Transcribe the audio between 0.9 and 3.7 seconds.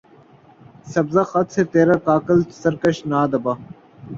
سبزۂ خط سے ترا کاکل سرکش نہ دبا